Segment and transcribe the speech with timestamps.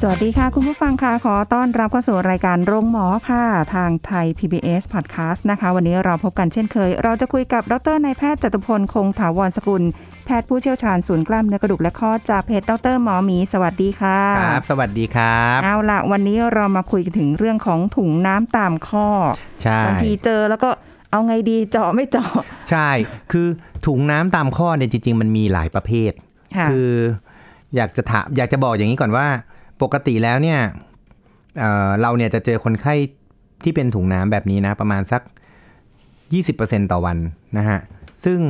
[0.00, 3.44] สวัสดีค่ะ คุณผู้ฟังค่ะ ขอต้อนรับเข้าสู่รายการโรงหมอค่ะ
[3.74, 9.82] ทางไทย PBS Podcast นะคะ วันนี้เราพบกันเช่นเคย เราจะคุยกับดรนายแพทย์จตุพลคงถาวรสกุล
[10.24, 19.08] แพทย์ผู้เชี่ยวชาญศูนย์กล้ามเนื้อกระดูกและข้อจากเพจดรหมอหมี สวัสดีค่ะครับ สวัสดีครับเอาละวันนี้เรามาคุยกันถึงเรื่องของถุงน้ำตามข้อ
[19.62, 20.70] ใช่บางทีเจอแล้วก็
[21.10, 22.32] เอาไงดีเจาะไม่เจาะ
[22.70, 22.88] ใช่
[23.32, 23.46] คือ
[23.86, 26.12] ถุงน้ำตามข้อเนี่ยจริง ๆ มันมีหลายประเภท
[26.56, 26.90] ค่ะคือ
[27.76, 29.26] อยากจะถามอยากจะบอกอย่างนี้ก่อนว่า
[29.82, 30.60] ปกติแล้วเนี่ย
[31.58, 32.94] เอ่อเราเนี่ยจะเจอคนไข้
[33.64, 35.22] ที่เป็นถุงน้ำแบบนี้นะ ประมาณสัก
[36.26, 37.16] 20%ต่อวัน
[37.58, 37.78] นะฮะ
[38.24, 38.40] ซึ่ง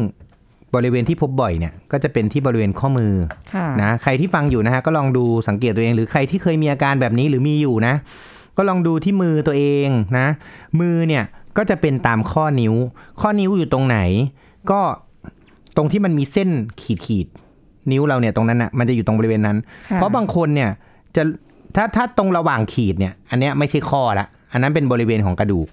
[0.74, 3.14] บริเวณที่พบบ่อยเนี่ย ก็จะเป็นที่บริเวณข้อมือ
[3.52, 7.94] ค่ะนะใครที่ฟังอยู่นะฮะก็ลองดูสังเกตตัวเอง หรือใครที่เคยมีอาการแบบนี้หรือมีอยู่นะ
[8.56, 10.26] ก็ลองดูที่มือตัวเองนะ
[10.80, 11.24] มือเนี่ย
[11.56, 12.74] ก็จะเป็นตามข้อนิ้ว
[13.20, 13.98] ข้อนิ้วอยู่ตรงไหน
[14.70, 14.80] ก็
[15.76, 16.50] ตรงที่มันมีเส้น
[16.82, 19.58] ขีดขีดๆนิ้วเราเนี่ยตรงนั้นนะ่ะมันจะอยู่ตรงบริเวณนั้น
[19.90, 20.70] ค่ะเพราะบางคนเนี่ย
[21.16, 21.22] จะ
[21.76, 25.68] ถ้าถ้าตรงระหว่างขีดเนี่ย อันเนี้ยไม่ใช่ข้อละ อันนั้นเป็นบริเวณของกระดูก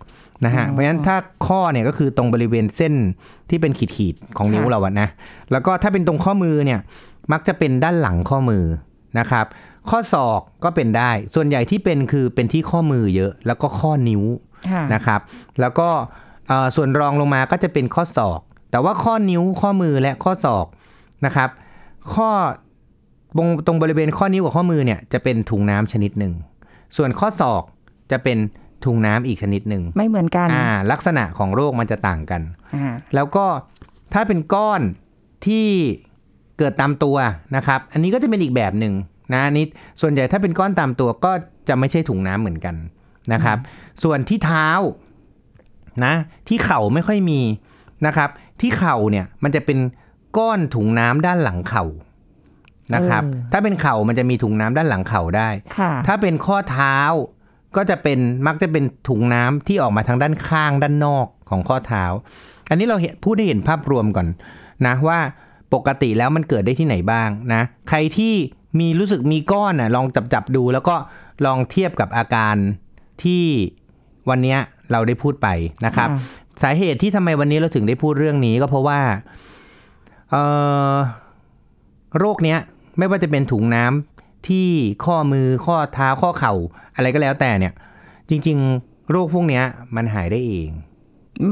[0.45, 2.93] นะฮะ เพราะฉะนั้นถ้าข้อเนี่ยก็คือตรงบริเวณเส้น
[3.49, 5.07] ที่เป็นขีดขีดๆของนิ้วเราอะนะ
[5.51, 6.79] แล้วก็ถ้าเป็นตรงข้อมือเนี่ย
[7.31, 8.63] มักจะเป็นด้านหลังข้อมือ
[9.19, 9.45] นะครับ
[9.89, 14.23] ข้อศอกก็เป็นได้ ส่วนใหญ่ที่เป็นคือเป็นที่ข้อมือเยอะ แล้วก็ข้อนิ้ว
[14.71, 15.21] ค่ะนะครับ
[15.61, 15.89] แล้วก็
[16.47, 18.39] เอ่อส่วนรองลงมาก็จะเป็นข้อศอก
[18.71, 20.65] แต่ว่าข้อนิ้วข้อมือและข้อศอก
[21.25, 21.49] นะครับ
[22.13, 22.29] ข้อ
[23.37, 26.33] ตรงตรงบริเวณข้อนิ้วกับข้อมือเนี่ยจะเป็นถุงน้ำชนิดหนึ่ง
[26.97, 27.63] ส่วนข้อศอก
[28.11, 28.37] จะเป็น
[28.85, 32.41] ถุงน้ำอีกชนิดหนึ่งไม่เหมือนกันอ่าลักษณะของโรคมันจะต่างกัน
[32.75, 32.85] อ่า
[33.15, 33.45] แล้วก็
[34.13, 34.81] ถ้าเป็นก้อน
[35.45, 35.67] ที่
[36.57, 37.17] เกิดตามตัว
[37.55, 38.93] นะครับ อันนี้ก็จะเป็นอีกแบบหนึ่ง
[39.33, 39.65] นะอันนี้
[40.01, 41.31] ส่วนใหญ่ถ้าเป็นก้อนตามตัวก็
[41.69, 42.75] จะไม่ใช่ถุงน้ำเหมือนกัน
[43.33, 43.57] นะครับ
[44.03, 44.69] ส่วนที่เท้า
[46.05, 46.13] นะ
[46.47, 47.41] ที่เข่าไม่ค่อยมี
[48.05, 48.29] นะครับ
[48.61, 49.79] ที่เข่าเนี่ยมันจะเป็น
[50.37, 51.85] ก้อนถุงน้ำด้านหลังเข่า
[52.95, 56.97] นะครับเออถ้าเป็นเข่ามันจะมีถุงน้ำด้านหลังเข่าได้ค่ะถ้าเป็นข้อเท้า
[57.75, 62.05] ก็จะเป็นมักจะเป็นถุงน้ำที่ออกมาทางด้านข้างด้านนอกของข้อเท้า
[62.69, 64.27] อันนี้เราเห็นพูดให้เห็นภาพรวมก่อน
[64.87, 65.19] นะว่า
[65.73, 68.33] ปกติแล้วมันเกิดได้ที่ไหนบ้างนะ ใครที่
[68.79, 70.95] มีรู้สึกมีก้อนน่ะลองจับจับดู แล้วก็
[71.45, 72.55] ลองเทียบกับอาการ
[73.23, 73.43] ที่
[74.29, 74.59] วันเนี้ย
[74.91, 75.47] เราได้พูดไป
[75.85, 78.99] นะครับค่ะสาเหตุที่ทำไมวันนี้เราถึงได้พูดเรื่องนี้ก็เพราะว่า
[80.31, 80.43] เอ่
[80.93, 80.95] อ
[82.19, 82.59] โรคเนี้ย
[82.97, 84.67] ไม่ว่าจะเป็นถุงน้ำที่
[85.05, 86.53] ข้อมือข้อเท้าข้อเข่า
[86.95, 87.73] อะไรก็แล้วแต่เนี่ย
[88.29, 89.63] จริง ๆ โรคพวกเนี้ย
[89.95, 90.69] มันหายได้เอง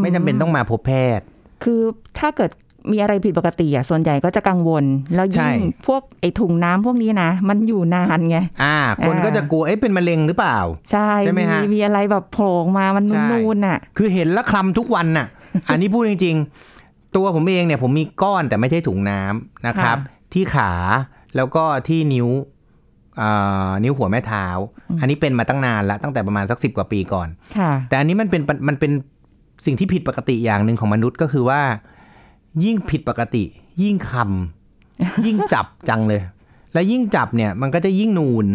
[0.01, 1.25] ไม่จำเป็นต้องมาพบแพทย์
[1.63, 1.81] คือ
[2.19, 2.51] ถ้าเกิด
[2.91, 4.83] มีอะไรผิดปกติอะส่วนใหญ่ก็จะกังวล
[5.15, 10.57] แล้วใช่ยิ่งพวกไอ้ถุงน้ำพวกนี้นะ มันอยู่นานไงอ่า คนอ่าก็จะกลัวเอ๊ะเป็นมะเร็งหรือเปล่า
[10.91, 15.27] ใช่ใช่ไหมฮะมีอะไรแบบโผล่ออกมามันใช่นูนๆอะ คือเห็นแล้วคลำทุกวันน่ะ
[15.69, 16.35] อันนี้พูดจริง
[16.75, 19.97] ๆ ตัวผมเองเนี่ยผมมีก้อนแต่ไม่ใช่ถุงน้ำนะครับ
[20.33, 20.71] ที่ขา
[21.35, 22.27] แล้วก็ที่นิ้ว
[23.21, 24.47] อ่านิ้วหัวแม่เท้า
[24.99, 28.91] อันนี้เป็นมาตั้งนานแล้วตั้งแต่ประมาณสักสิบกว่าปีก่อนค่ะแต่อันนี้มันเป็นมันเป็น
[29.65, 31.61] สิ่งที่ผิดปกติอย่างหนึ่งของมนุษย์ก็คือว่า
[32.63, 33.43] ยิ่งผิดปกติ
[33.81, 36.21] ยิ่งคำยิ่งจับจังเลย
[36.73, 38.45] แล้วยิ่งจับเนี่ยมันก็จะยิ่งนูน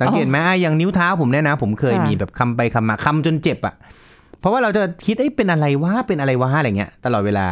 [0.00, 3.74] สังเกตไหมอะอย่างนิ้วเท้าผมเนี่ยนะ ผมเคยค่ะมีแบบคำไปคำมาคำจนเจ็บอะ
[4.40, 7.46] เพราะว่าเราจะคิดเอ้ยเป็นอะไรวะเป็นอะไรวะอะไรเงี้ย ตลอดเวลา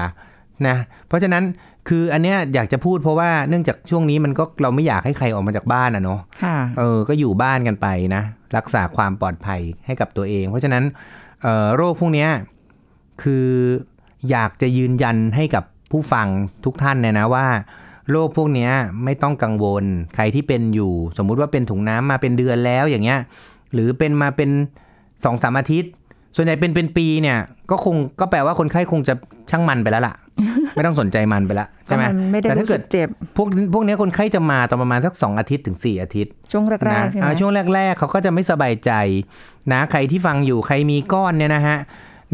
[0.67, 1.43] นะ เพราะฉะนั้น
[1.89, 8.23] คืออันเนี้ยอยากจะพูดเพราะว่าเนื่องจากช่วงนี้มันก็เราไม่อยากให้ใครออกมาจากบ้านอะเนาะค่ะเออก็อยู่บ้านกันไปนะ
[8.57, 10.85] รักษาความปลอดภัยให้กับตัวเอง เพราะฉะนั้น
[11.43, 12.31] เอ่อโรคพวกเนี้ย
[13.23, 13.49] คือ
[14.31, 16.27] อยากจะยืนยันให้กับผู้ฟัง
[16.65, 17.47] ทุกท่านเนี่ยนะว่า
[18.11, 18.71] โรคพวกเนี้ย
[19.05, 23.19] ไม่ต้องกังวล ใครที่เป็นอยู่ สมมุติว่าเป็นถุงน้ำมาเป็นเดือนแล้วอย่างเงี้ย
[23.73, 24.51] หรือเป็นมาเป็น
[25.25, 25.91] สองสามอาทิตย์
[26.37, 27.39] ส่วนใหญ่เป็นเป็นปีเนี่ย
[27.71, 29.15] ก็คงก็แปลว่าคนไข้คงจะ
[29.51, 30.15] ช่างมันไปแล้วล่ะ
[30.75, 38.93] ไม่ต้องสนใจมันไปละใช่ไหมก็นไม่ได้แต่ถ้ารู้เกิสึดกเจ็บพวกพวกเนี้ยคนไข้จะมาตอนประมาณสักสองอาทิตย์ถึงสี่อาทิตย์ ช่วงแรนะกๆใช่ไหมอ่าช่วงแรก ๆ เขาก็จะไม่สบายใจ
[39.73, 41.79] นะใครที่ฟังอยู่ใครมีก้อนเนี่ยนะฮะ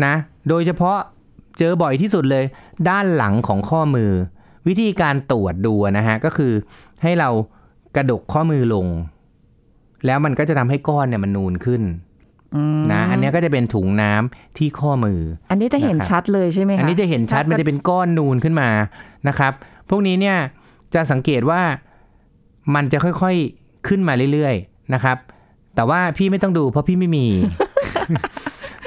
[0.04, 0.14] นะ
[0.48, 0.98] โดยเฉพาะ
[1.58, 2.44] เจอบ่อยที่สุดเลย
[2.88, 4.12] ด้านหลังของข้อมือ
[4.68, 6.52] วิธีการตรวจดูนะฮะก็คือ
[7.02, 7.30] ให้เรา
[7.96, 8.86] กระดกข้อมือลง
[10.06, 12.05] แล้วมันก็จะทำให้ก้อนเนี่ยมันนูนขึ้นอืม
[12.92, 15.20] นะอันเนี้ยก็จะเป็นถุงน้ำที่ข้อมือ
[15.50, 18.68] อันนี้จะเห็นนะครับชัดเลยใช่ไหมคะอันนี้จะเห็นชัดถ้ามันจะเป็นก้อนนูนขึ้นมา
[19.28, 19.52] นะครับ
[19.90, 20.36] พวกนี้เนี่ย
[20.94, 21.62] จะสังเกตว่า
[22.74, 25.16] มันจะค่อยๆขึ้นมาเรื่อยๆนะครับ
[25.74, 27.26] แต่ว่าพี่ไม่ต้องดูเพราะพี่ไม่มี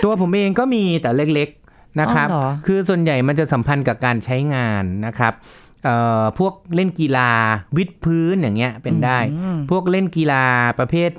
[0.04, 5.33] ตัวผมเองก็มีแต่เล็กๆนะครับอ๋อเหรอคือส่วนใหญ่มันจะสัมพันธ์กับการใช้งานนะครับ
[5.86, 7.31] เอ่อพวกเล่นกีฬา
[7.77, 10.44] วิดพื้นอย่างเงี้ยเป็นได้อืมพวกเล่นกีฬา
[10.80, 11.10] ประเภท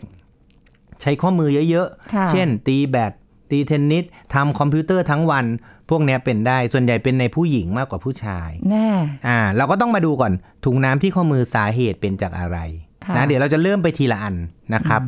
[1.00, 3.12] ใช้ข้อมือเยอะค่ะๆ เช่น ตีแบด
[3.50, 4.05] ตีเทนนิส
[4.35, 5.44] ทำคอมพิวเตอร์ทั้งวัน
[5.91, 8.88] พวกเนี้ยเป็นได้ ส่วนใหญ่เป็นในผู้หญิงมากกว่าผู้ชาย แน่
[9.29, 10.32] อ่า เราก็ต้องมาดูก่อน
[10.64, 12.58] ถุงน้ำที่ข้อมือสาเหตุเป็นจากอะไร
[13.05, 14.35] ค่ะนะเดี๋ยวเราจะเริ่มไปทีละอัน
[14.75, 15.00] นะครับ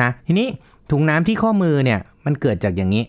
[0.00, 0.48] นะทีนี้
[0.90, 3.04] ถุงน้ำที่ข้อมือเนี่ยมันเกิดจากอย่างนี้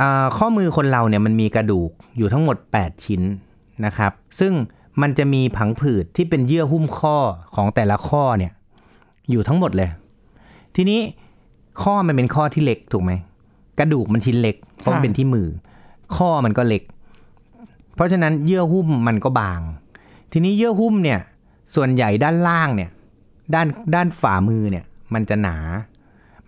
[0.00, 3.22] อ่าข้อมือคนเราเนี่ยมันมีกระดูกอยู่ทั้งหมด 8 ชิ้น
[3.84, 4.52] นะครับ ซึ่ง
[5.02, 7.16] มันจะมีผังผืดที่เป็นเยื่อหุ้มข้อ
[7.54, 8.52] ของแต่ละข้อเนี่ย
[9.30, 9.90] อยู่ทั้งหมดเลย
[10.76, 11.00] ทีนี้
[11.82, 13.12] ข้อมันเป็นข้อที่เล็กถูกไหม
[13.78, 15.48] กระดูกมันชิ้นเล็กเพราะมันเป็นที่มือ
[16.16, 16.82] ข้อมันก็เล็ก
[17.94, 19.60] เพราะฉะนั้นเยื่อหุ้มมันก็บาง
[20.32, 21.20] ทีนี้เยื่อหุ้มเนี่ย
[21.74, 22.90] ส่วนใหญ่ด้านล่างเนี่ย
[23.54, 24.84] ด้านด้านฝ่ามือเนี่ย
[25.14, 25.56] มันจะหนา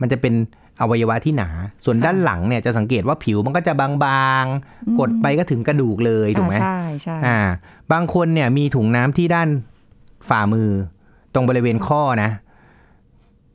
[0.00, 0.34] มันจะเป็น
[0.80, 1.50] อวัยวะที่หนา
[1.84, 3.88] ส่วนด้านหลังเนี่ยจะสังเกตว่าผิวมันก็จะบา
[4.42, 7.38] งๆ กดไปก็ถึงกระดูกเลยถูกไหมอ่าใช่ใช่อ่า
[7.92, 9.48] บางคนเนี่ยมีถุงน้ำที่ด้าน
[10.28, 10.68] ฝ่ามือ
[11.34, 12.30] ตรงบริเวณข้อนะ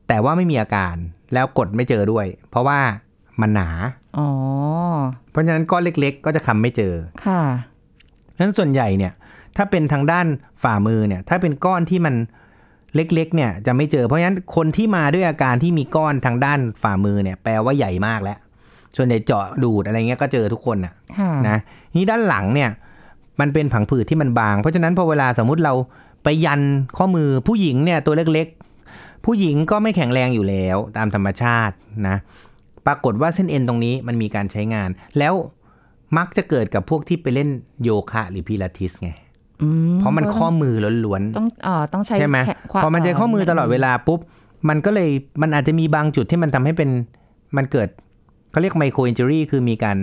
[0.07, 0.95] แต่ว่าไม่มีอาการ
[1.33, 2.79] แล้วกดไม่เจอด้วย เพราะว่า
[3.41, 3.69] มันหนา
[4.17, 4.27] อ๋อ
[5.31, 6.93] เพราะฉะนั้นก้อนเล็ก ๆ ก็จะคำไม่เจอ
[7.25, 7.41] ค่ะ
[8.39, 9.13] นั้นส่วนใหญ่เนี่ย
[9.57, 10.27] ถ้าเป็นทางด้าน
[10.63, 12.15] ฝ่ามือเนี่ย ถ้าเป็นก้อนที่มัน
[12.95, 18.37] เล็ก ๆ เนี่ยจะไม่เจอ เพราะฉะนั้นคนที่มาด้วยอาการที่มีก้อนทางด้านฝ่ามือเนี่ย แปลว่าใหญ่มากแล้ว
[18.97, 21.57] ส่วนใหญ่เจาะดูดอะไรเงี้ยก็เจอทุกคนน่ะค่ะนะ
[21.95, 22.69] นี่ด้านหลังเนี่ย
[23.39, 25.73] มันเป็นผังผืดที่มันบาง เพราะฉะนั้นพอเวลาสมมุติเรา
[26.23, 26.61] ไปยัน
[26.97, 28.66] ข้อมือผู้หญิงเนี่ยตัวเล็กๆ
[29.25, 31.75] ผู้หญิงก็ไม่แข็งแรงอยู่แล้วตามธรรมชาติ
[32.07, 32.17] นะ
[32.87, 35.33] ปรากฏว่าเส้นเอ็นตรงนี้มันมีการใช้งาน แล้ว
[36.17, 37.49] มักจะเกิดกับพวกที่ไปเล่น
[37.83, 39.11] โยคะหรือพิลาทิสไง
[39.61, 39.67] อื
[39.99, 40.75] เพราะมันข้อมือ
[41.05, 44.19] ล้วนต้องเอ่อต้องใช้ๆใช่ไหมแขนความพอมันใช้ข้อมือตลอดเวลาปุ๊บ
[44.69, 45.09] มันก็เลย
[45.41, 46.89] มันอาจจะมีบางจุดที่มันทำให้เป็น
[47.57, 47.89] มันเกิด
[48.51, 49.97] เขาเรียก micro injury คือมีการ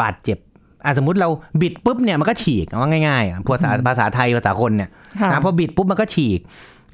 [0.00, 0.38] บาดเจ็บ
[0.84, 1.28] อะสมมติเรา
[1.60, 6.40] บิดปุ๊บเนี่ยมันก็ฉีกเอาว่าง่ายๆอะภาษาภาษาไทยภาษาคนเนี่ยค่ะนะพอบิดปุ๊บมันก็ฉีก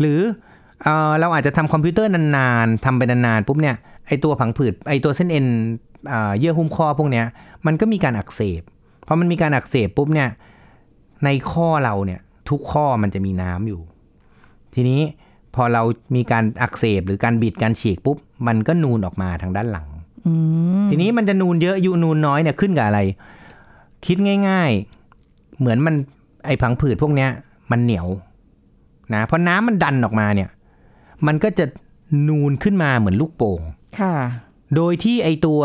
[0.00, 0.18] หรือ
[0.82, 3.76] เอ่อเราอาจจะทำคอมพิวเตอร์นานๆทำไปนานๆปุ๊บเนี่ย
[4.06, 5.46] ไอตัวผังผืดไอตัวเส้นเอ็น
[6.12, 7.26] อ่าเยื่อหุ้มข้อพวกเนี้ย
[7.66, 8.62] มันก็มีการอักเสบ
[9.06, 10.28] พอมันมีการอักเสบปุ๊บเนี่ย
[11.24, 13.80] ในข้อเราเนี่ยทุกข้อมันจะมีน้ำอยู่
[14.74, 15.00] ทีนี้
[15.54, 15.82] พอเรา
[16.16, 19.88] มีการอักเสบหรือการบิดการฉีกปุ๊บมันก็นูนออกมาทางด้านหลัง
[20.26, 20.32] อื
[20.84, 23.00] มทีนี้มันจะนูนเยอะอยู่นูนน้อยเนี่ยขึ้นกับอะไร
[24.06, 24.16] คิด
[24.48, 24.70] ง่าย
[25.16, 25.94] ๆ เหมือนมัน
[26.46, 27.30] ไอ้ผังผืดพวกเนี้ย
[27.70, 28.08] มันเหนียว
[29.14, 30.48] นะเพราะน้ำมันดันออกมาเนี่ย
[31.26, 31.64] มันก็จะ
[32.28, 33.60] นูนขึ้นมาเหมือนลูกโป่ง
[34.00, 34.14] ค่ะ
[34.76, 35.60] โดยที่ไอตัว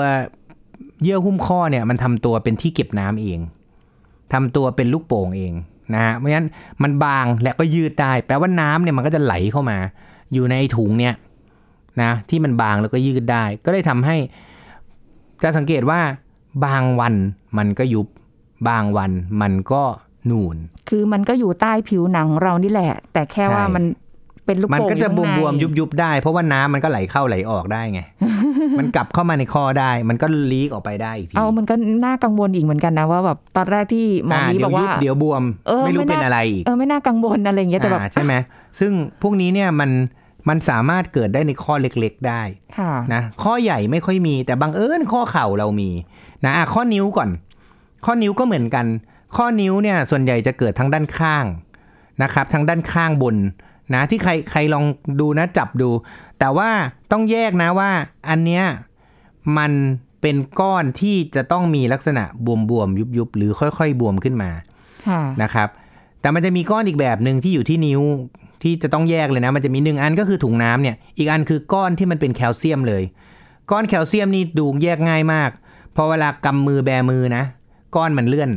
[1.04, 3.40] เยื่อหุ้มข้อเนี่ย มันทำตัวเป็นที่เก็บน้ำเอง
[4.34, 5.54] ทำตัวเป็นลูกโป่งเอง
[5.94, 6.48] นะฮะเพราะฉะนั้น
[6.84, 9.78] มันบางและก็ยืดได้ แปลว่าน้ำเนี่ยมันก็จะไหลเข้ามา
[10.34, 11.16] อยู่ในถุงเนี่ย
[12.02, 14.18] นะที่มันบางแล้วก็ยืดได้ ก็เลยทำให้
[15.44, 16.00] จะสังเกตว่า
[16.66, 17.14] บางวัน
[17.58, 18.08] มันก็ยุบ
[18.70, 19.12] บางวัน
[19.42, 19.84] มันก็
[20.30, 20.56] นูน
[20.90, 23.84] คือมันก็อยู่ใต้ผิวหนังเรานี่แหละ แต่แค่ใช่ว่ามัน
[24.48, 28.02] เป็นลูกมันโป่งก็จะอบยู่วมข้างบวมในยุบยุบๆได้ เพราะว่าน้ำมันก็ไหลเข้าไหลออกได้ไง
[28.80, 38.34] มันกลับเข้ามาในคอได้ มันก็ลีกออกไปได้อีกทีเอามันก็น่ากังวลอีกเหมือนกันนะว่าแบบตอนแรกที่หมออ่านี้เดี๋บยอวกยุว่าบเดี๋ยวบวมเออไม่รู้ไม่น่าเป็นอะไรอีกเออไม่น่ากังวลอะไรอย่างเงี้ยแต่แบบอ่าใช่ไหม
[38.80, 38.92] ซึ่ง
[39.22, 39.92] พวกนี้เนี่ยมัน
[40.50, 42.42] มันสามารถเกิดได้ในข้อเล็กๆได้
[42.78, 45.90] ค่ะนะข้อใหญ่ไม่ค่อยมี แต่บังเอิญข้อเข่าเรามี
[46.46, 47.30] นะอะข้อนิ้วก่อน
[48.06, 48.86] ข้อนิ้วก็เหมือนกัน
[49.38, 51.46] ข้อนิ้วเนี่ยส่วนใหญ่จะเกิดทางด้านข้าง
[52.24, 53.36] นะครับทางด้านข้างบน
[53.94, 54.86] นะที่ใครใครลอง
[55.20, 55.90] ดูนะจับดู
[56.40, 56.70] แต่ว่า
[57.12, 57.90] ต้องแยกนะว่า
[58.30, 58.64] อันเนี้ย
[59.58, 59.72] มัน
[60.22, 62.24] เป็นก้อนที่จะต้องมีลักษณะ
[62.70, 64.52] บวมๆยุบๆหรือค่อย ๆ บวมขึ้นมา
[65.08, 65.70] ค่ะนะครับ
[66.22, 68.02] แต่มันจะมีก้อนอีกแบบหนึ่งที่อยู่ที่นิ้ว
[68.64, 73.04] ที่จะต้องแยกเลยนะ มันจะมีหนึ่งอันก็คือถุงน้ำเนี่ย อีกอันคือก้อนที่มันเป็นแคลเซียมเลย
[73.72, 75.50] ก้อนแคลเซียมนี่ดูแยกง่ายมาก
[75.96, 77.44] พอเวลากำมือแบมือนะ
[77.96, 78.50] ก้อนมันเลื่อน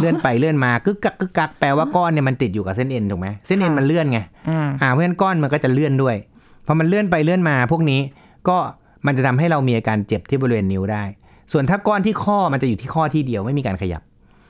[0.00, 6.16] เลื่อนไปเลื่อนมากึกกักกึกกักแปลว่าก้อนเนี่ยมันติดอยู่กับเส้นเอ็นถูกไหมเส้นเอ็นมันเลื่อนไง อ่าอ่าเพราะฉะนั้นก้อนมันก็จะเลื่อนด้วย
[6.66, 8.00] พอมันเลื่อนไปเลื่อนมาพวกนี้
[8.48, 8.56] ก็
[9.06, 11.04] มันจะทำให้เรามีอาการเจ็บที่บริเวณนิ้วได้
[11.52, 14.02] ส่วนถ้าก้อนที่ข้อมันจะอยู่ที่ข้อที่เดียวไม่มีการขยับ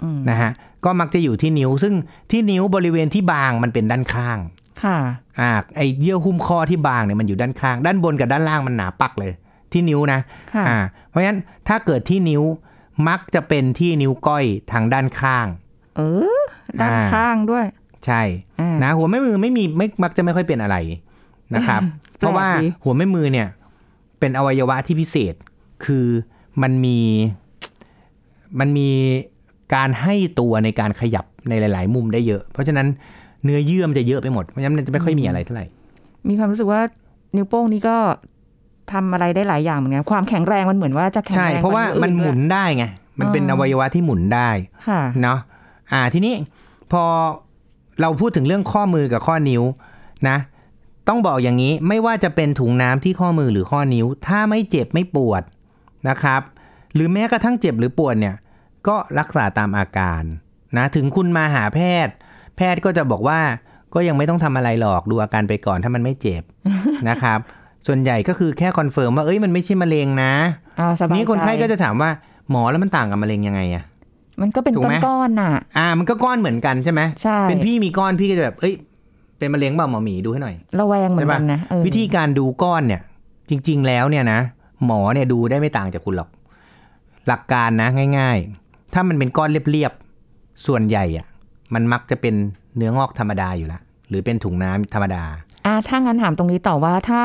[0.03, 0.51] อืมนะฮะ
[0.85, 1.95] ก็มักจะอยู่ที่นิ้ว ซึ่ง
[2.31, 4.39] ที่นิ้วบริเวณที่บางมันเป็นด้านข้าง
[4.83, 4.97] ค่ะ
[5.41, 9.33] อ่าไอเยื่อหุ้มข้อที่บางเนี่ยมันอยู่ด้านข้าง ด้านบนกับด้านล่างมันหนาปักเลย
[9.73, 10.21] ที่นิ้วนะ
[10.55, 12.43] ค่ะอ่าเพราะฉะนั้นถ้าเกิดที่นิ้ว
[13.09, 15.47] มักจะเป็นที่นิ้วก้อยทางด้านข้าง
[15.97, 16.03] เอ
[16.39, 16.43] อ
[16.81, 17.65] ด้านอ่าข้างด้วย
[18.07, 18.23] ใช่
[18.61, 20.77] อ่านะหัวแม่มือไม่มีไม่มักจะไม่ค่อยเป็นอะไร
[21.55, 21.81] นะครับ
[22.19, 23.49] เพราะว่าดีหัวแม่มือเนี่ย
[24.19, 25.35] เป็นอวัยวะที่พิเศษ
[25.85, 26.07] คือ
[26.63, 26.99] มันมี
[28.61, 28.91] มันมี
[29.75, 32.87] การให้ตัวในการขยับในหลาย ๆ มุมได้เยอะ เพราะฉะนั้น
[33.45, 35.67] เนื้อเยื่อมันจะเยอะไปหมด เพราะฉะนั้นมันจะไม่ค่อยมีอะไรเท่าไหร่
[36.29, 36.81] มีความรู้สึกว่า
[37.37, 37.97] นิ้วโป้งนี้ก็
[38.93, 42.85] ทำอะไรได้หลายอย่างเหมือนกันความแข็งแรงมันเหมือนว่าจะแข็งใช่แรงเพราะว่าว่มันหมุนอื่ได้ไง
[43.21, 44.49] มันเป็นอ่าอวัยวะที่หมุนได้
[44.89, 45.39] ค่ะเนาะ
[45.93, 46.35] อ่าทีนี้
[46.93, 47.03] พอ
[48.01, 49.63] เราพูดถึงเรื่องข้อมือกับข้อนิ้ว
[50.29, 50.39] นะ
[51.09, 55.43] ต้องบอกอย่างนี้ไม่ว่าจะเป็นถุงน้ำที่ข้อมือหรือข้อนิ้ว ถ้าไม่เจ็บไม่ปวด
[56.09, 56.41] นะครับ
[56.95, 58.35] หรือแม้กระทั่งเจ็บหรือปวดเนี่ย
[58.89, 60.23] ก็รักษาตามอาการ
[60.77, 62.15] นะถึงคุณมาหาแพทย์
[62.57, 63.41] แพทย์ก็จะบอกว่า
[63.95, 66.43] ก็ยังไม่ต้องทำอะไรหรอกดูอาการไปก่อนถ้ามันไม่เจ็บ
[67.09, 67.39] นะครับ
[67.87, 70.33] ส่วนใหญ่ก็คือแค่ confirm ว่าเอ้ยมันไม่ใช่มะเร็งนะ
[70.81, 72.11] อ่าสบายนี่คนไข้ใจก็จะถามว่า
[72.51, 73.85] หมอแล้วมันต่างกับมะเร็งยังไงอะ
[74.41, 78.75] มันก็เป็นถูกไหมก้อนๆน่ะ อ่า มันก็ก้อนเหมือนกันใช่ไหมใช่เป็นพี่มีก้อนพี่ก็จะแบบเอ้ย
[79.39, 83.01] เป็นมะเร็งเปล่าหมอหมีดูให้หน่อยระแวงเหมือนกันนะเออวิธีการดูก้อนเนี่ย
[83.49, 84.41] จริง ๆ แล้วเนี่ยนะ
[84.87, 86.31] หมอเนี่ยดูได้ไม่ต่างจากคุณหรอก
[87.29, 87.89] หลักการนะ
[88.19, 91.27] ง่าย ๆ ถ้ามันเป็นก้อนเรียบๆส่วนใหญ่อะ
[91.75, 92.35] มันมักจะเป็น
[92.77, 95.25] เนื้องอกธรรมดาอยู่แล้วหรือเป็นถุงน้ำธรรมดา
[95.67, 97.23] อ่าถ้างั้นถามตรงนี้ต่อว่าถ้า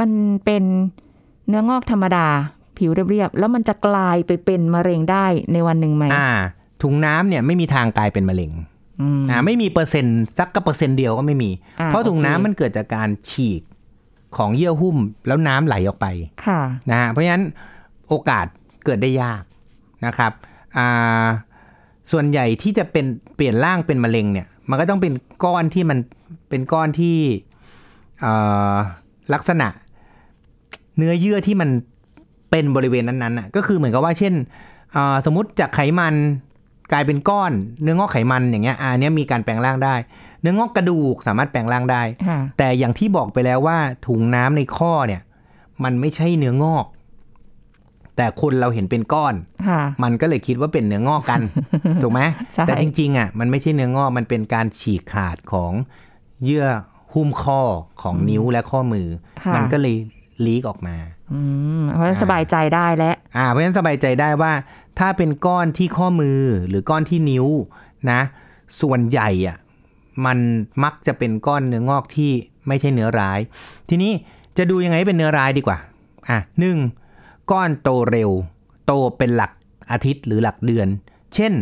[0.00, 0.10] มัน
[0.44, 0.64] เป็น
[1.48, 2.26] เนื้องอกธรรมดา
[2.80, 6.28] ผิวเรียบๆ แล้วมันจะกลายไปเป็นมะเร็งได้ในวันหนึ่งไหมอ่า
[6.82, 8.52] ถุงน้ำเนี่ยไม่มีทางกลายเป็นมะเร็ง
[9.00, 13.62] อืมอ่าไม่มีเปอร์เซ็นต์สักกระเปอร์เซ็นต์เดียวก็ไม่มีอ่าเพราะถุงโอเคน้ำมันเกิดจากการฉีก
[14.36, 14.96] ของเยื่อหุ้ม
[15.26, 16.06] แล้วน้ำไหลออกไป
[16.46, 16.60] ค่ะ
[16.90, 17.44] นะฮะเพราะฉะนั้น
[18.08, 18.46] โอกาส
[18.84, 19.42] เกิดได้ยาก
[20.06, 20.32] นะครับ
[20.76, 21.26] อ่า
[22.12, 25.12] ส่วนใหญ่ที่จะเป็นเปลี่ยนร่างเป็นมะเร็งเนี่ย มันก็ต้องเป็น
[25.44, 25.98] ก้อนที่มัน
[26.48, 27.16] เป็นก้อนที่
[28.20, 28.32] เอ่
[28.72, 28.74] อ
[29.34, 29.68] ลักษณะ
[30.96, 31.70] เนื้อเยื่อที่มัน
[32.50, 34.34] เป็นบริเวณนั้นๆน่ะก็คือเหมือนกับว่าเช่น
[34.96, 36.14] อ่าสมมติจากไขมัน
[36.92, 37.52] กลายเป็นก้อน
[37.82, 39.94] เนื้องอกไขมันอย่างเงี้ยอะอันเนี้ยมีการแปลงร่างได้
[40.42, 45.22] เนื้องอกกระดูกสามารถแปลงร่างได้ค่ะแต่อย่างที่บอกไปแล้วว่าถุงน้ำในข้อเนี่ย
[45.84, 46.86] มันไม่ใช่เนื้องอก
[48.16, 49.34] แต่คนเราเห็นเป็นก้อน
[49.68, 51.40] ค่ะมันก็เลยคิดว่าเป็นเนื้องอกกัน
[52.02, 52.20] ถูกไหม
[52.52, 55.72] ใช่แต่จริงๆอะมันไม่ใช่เนื้องอกมันเป็นการฉีกขาดของ
[56.44, 56.66] เยื่อ
[57.14, 57.60] หุ้มข้อ
[58.02, 59.08] ของนิ้วและข้อมือ
[59.44, 59.96] ค่ะมันก็เลย
[60.46, 61.19] ลีกออกมาอืม
[61.94, 64.52] เพราะฉะนั้นสบายใจได้แล้วอ่า เพราะฉะนั้นสบายใจได้ว่า
[64.98, 67.46] ถ้าเป็นก้อนที่ข้อมือหรือก้อนที่นิ้ว
[68.10, 68.20] นะ
[68.80, 69.56] ส่วนใหญ่อะ
[70.26, 70.38] มัน
[70.84, 72.32] มักจะเป็นก้อนเนื้องอกที่
[72.66, 73.40] ไม่ใช่เนื้อร้าย
[73.88, 74.12] ทีนี้
[74.56, 75.78] จะดูยังไงให้เป็นเนื้อร้ายดีกว่า
[76.28, 76.78] อะหนึ่ง
[77.50, 78.30] ก้อนโตเร็ว
[78.86, 79.52] โตเป็นหลัก
[79.90, 80.88] อาทิตย์หรือหลักเดือน
[81.34, 81.52] เช่น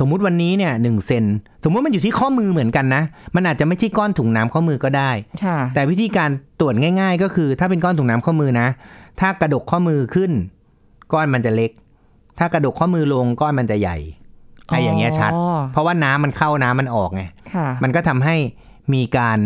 [0.00, 1.24] สมมุติวันนี้เนี่ยหนึ่งเซน
[1.64, 3.02] สมมุติมันอยู่ที่ข้อมือเหมือนกันนะ
[3.34, 5.10] มันอาจจะไม่ใช่ก้อนถุงน้ำข้อมือก็ได้
[5.44, 8.68] ค่ะแต่วิธีการตรวจง่าย ๆ ก็คือ ถ้าเป็นก้อนถุงน้ำข้อมือนะ
[9.20, 10.32] ถ้ากระดกข้อมือขึ้น
[11.12, 11.70] ก้อนมันจะเล็ก
[12.38, 13.96] ถ้ากระดกข้อมือลงก้อนมันจะใหญ่
[14.66, 17.22] ไอ้อย่างเงี้ยชัดอ๋อเพราะว่าน้ำมันเข้าน้ำมันออกไง
[17.54, 18.36] ค่ะมันก็ทำให้
[18.94, 19.38] มีการ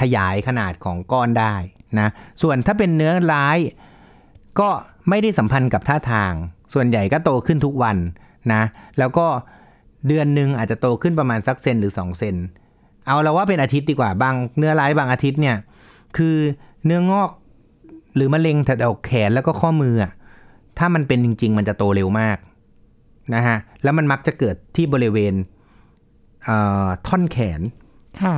[0.00, 1.54] ขยายขนาดของก้อนได้
[2.00, 2.08] นะ
[2.42, 3.58] ส่วนถ้าเป็นเนื้อร้าย
[4.60, 4.68] ก็
[5.08, 6.32] ไม่ได้สัมพันธ์กับท่าทาง
[6.74, 7.96] ส่วนใหญ่ก็โตขึ้นทุกวัน
[8.52, 8.62] นะ
[8.98, 9.26] แล้วก็
[10.06, 12.36] เดือนหนึ่งอาจจะโตขึ้นประมาณสักเซนหรือสองเซน
[13.06, 15.56] เอาเราว่าเป็นอาทิตย์ดีกว่าบางเนื้อร้ายบางอาทิตย์เนี่ย
[16.16, 16.36] คือ
[16.84, 17.30] เนื้องอก
[18.14, 20.12] หรือมะเร็งแถวแขนแล้วก็ข้อมืออะ
[20.78, 22.38] ถ้ามันเป็นจริง ๆ มันจะโตเร็วมาก
[23.34, 25.34] นะฮะแล้วมันมักจะเกิดที่บริเวณ
[26.44, 27.60] เอ่อท่อนแขน
[28.22, 28.34] ค่ะ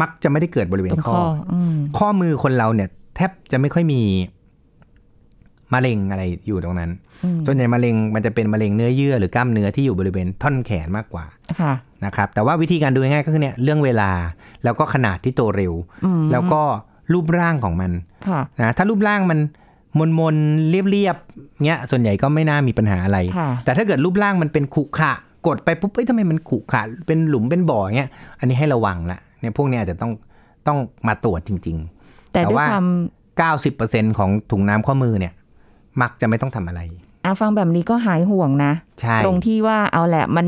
[0.00, 4.02] มักจะไม่ได้เกิดบริเวตรณงข้ข้อออืมข้อมือคนเราเนี่ย แทบจะไม่ค่อยมี
[5.74, 6.90] มะเร็งอะไรอยู่ตรงนั้น
[7.24, 11.24] อืมส่วนใหญ่มะเร็งมันจะเป็นมะเร็งเนื้อเยื่อหรือกล้ามเนื้อที่อยู่บริเวณท่อนแขนมากกว่า
[11.60, 11.72] ค่ะ
[12.04, 14.10] นะครับ แต่ว่าวิธีการดูง่ายๆก็คือเนี่ยเรื่องเวลา
[14.64, 15.72] แล้วก็ขนาดที่โตเร็ว
[16.04, 16.62] อืมแล้วก็
[17.12, 17.92] รูปร่างของมัน
[18.28, 19.38] ค่ะนะถ้ารูปร่างมัน
[19.98, 25.12] มนมนๆเรียบๆเงี้ยส่วนใหญ่ก็ไม่น่ามีปัญหาอะไรค่ะแต่ถ้าเกิดรูปร่างมันเป็นขรุขระ
[25.46, 30.12] กดไปปุ๊บเอ้ยทำไมมันขรุขระเป็นหลุมเป็นบ่อเงี้ยอันนี้ให้ระวังละเนี่ยพวกเนี้ยอาจจะต้อง
[30.66, 31.78] ต้องมาตรวจจริง
[32.32, 33.40] แต่แต่ด้วยว่าความๆ
[34.10, 35.32] 90%ของถุงน้ำข้อมือเนี่ย
[36.02, 36.80] มักจะไม่ต้องทำอะไร
[37.24, 40.46] อาฟังแบบนี้ก็หายห่วงนะใช่ตรงที่ว่าเอาแหละมัน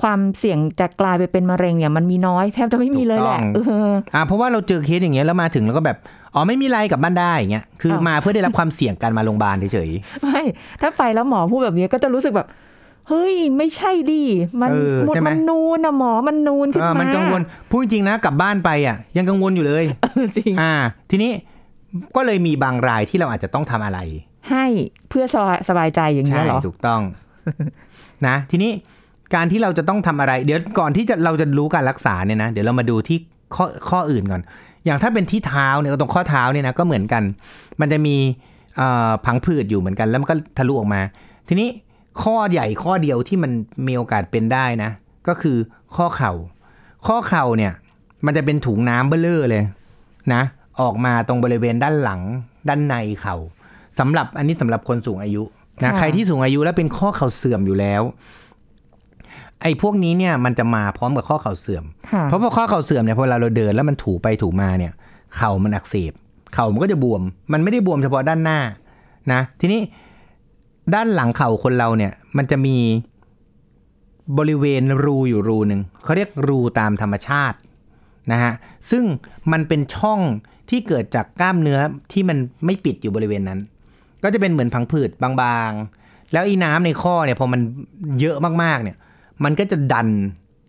[0.00, 5.98] ความเสี่ยงจะกลายไปเป็นมะเร็งเนี่ยมันมีน้อยแทบจะไม่มีเลยแหละเอออ่าเพราะว่าเราเจอเคสอย่างเงี้ยแล้วมาถึงแล้วก็แบบ
[6.34, 9.90] อ๋อไม่มีไรกลับบ้านได้อย่างเงี้ยคืออ้าวมาเพื่อได้รับความเสี่ยงการมาโรงพยาบาลเฉย
[10.22, 10.42] ไม่
[10.80, 12.48] ถ้าไปแล้วหมอพูดแบบนี้ก็จะรู้สึกแบบ
[13.08, 14.22] เฮ้ย ไม่ใช่ดิ
[14.60, 20.72] มันเออหมดใช่ไหมมันนูนนะหมอมันนูนๆขึ้นเออมามันกังวลพูดจริงๆนะกลับบ้านไปอะ ยังกังวลอยู่เลยเออจริงอ่า
[21.10, 21.30] ทีนี้
[22.16, 23.98] ก็เลยมีบางรายที่เราอาจจะต้องทำอะไร
[24.50, 24.64] ให้
[25.08, 27.00] เพื่อสบายสบายใจอย่างนี้เหรอถูกต้อง
[28.26, 28.72] นะ ทีนี้
[29.34, 33.18] การที่เราจะต้องทำอะไร เดี๋ยวก่อนที่จะเราจะรู้การรักษาเนี่ยนะเดี๋ยวเรามาดูที่
[33.56, 34.42] ข้อข้ออื่นก่อน
[34.84, 37.22] อย่างถ้าเป็นที่เท้าเนี่ยตรงข้อเท้าเนี่ยนะก็เหมือนกัน
[37.80, 38.16] มันจะมี
[39.26, 41.00] ผังผืดอยู่เหมือนกัน แล้วมันก็ทะลุออกมา
[41.48, 41.68] ทีนี้
[42.22, 43.52] ข้อใหญ่ข้อเดียวที่มัน
[43.86, 44.90] มีโอกาสเป็นได้นะ
[45.28, 45.56] ก็คือ
[45.96, 46.32] ข้อเข่า
[47.06, 47.72] ข้อเข่าเนี่ย
[48.26, 49.64] มันจะเป็นถุงน้ำเบ้อเร่อเลย
[50.34, 50.42] นะ
[50.80, 52.20] ออกมาตรงบริเวณด้านหลัง
[52.68, 53.36] ด้านในเข่า
[53.98, 55.42] สำหรับอันนี้สำหรับคนสูงอายุ
[55.84, 58.02] นะค่ะใครที่สูงอายุแล้วเป็นข้อเข่าเสื่อมอยู่แล้ว
[59.62, 64.92] ไอ้พวกนี้เนี่ยมันจะมาพร้อมกับข้อเข่าเสื่อมค่ะเพราะพอข้อเข่าเสื่อมเนี่ยพอเวลาเราเดินแล้วมันถูไปถูมาเนี่ย
[65.36, 66.12] เข่ามันอักเสบ
[66.54, 68.60] เข่ามันก็จะบวม มันไม่ได้บวมเฉพาะด้านหน้า
[69.32, 69.80] นะ ทีนี้
[70.94, 72.76] ด้านหลังเข่าคนเราเนี่ย มันจะมี
[74.38, 77.58] บริเวณรูอยู่รูหนึ่งเขาเรียกรูตามธรรมชาติ
[78.32, 78.52] นะฮะ
[78.90, 79.04] ซึ่ง
[79.52, 80.20] มันเป็นช่อง
[80.70, 81.78] ที่เกิดจากกล้ามเนื้อ
[82.12, 83.60] ที่มันไม่ปิดอยู่บริเวณนั้น
[84.22, 87.60] ก็จะเป็นเหมือนพังผืดบางๆ แล้วอีน้ำในข้อเนี่ยพอมัน
[88.20, 88.96] เยอะมากๆเนี่ย
[89.44, 90.08] มันก็จะดัน